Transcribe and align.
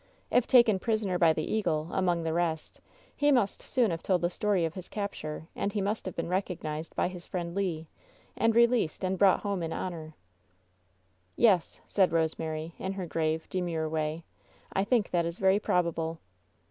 If 0.31 0.47
taken 0.47 0.79
prisoner 0.79 1.19
by 1.19 1.31
the 1.31 1.43
Eagle, 1.45 1.89
among 1.91 2.23
the 2.23 2.33
rest, 2.33 2.81
he 3.15 3.31
must 3.31 3.61
soon 3.61 3.91
have 3.91 4.01
told 4.01 4.21
the 4.21 4.31
story 4.31 4.65
of 4.65 4.73
his 4.73 4.89
capture, 4.89 5.45
and 5.55 5.71
he 5.73 5.79
must 5.79 6.07
have 6.07 6.15
been 6.15 6.27
recognized 6.27 6.95
by 6.95 7.07
his 7.07 7.27
friend 7.27 7.53
Le, 7.53 7.85
and 8.35 8.55
released 8.55 9.03
and 9.03 9.15
brought 9.19 9.41
home 9.41 9.61
in 9.61 9.71
honor." 9.71 10.15
"Yes," 11.35 11.79
said 11.85 12.11
Rosemary, 12.13 12.73
in 12.79 12.93
her 12.93 13.05
grave, 13.05 13.47
demure 13.47 13.87
way, 13.87 14.23
I 14.73 14.85
think 14.85 15.11
that 15.11 15.23
is 15.23 15.37
very 15.37 15.59
probable." 15.59 16.17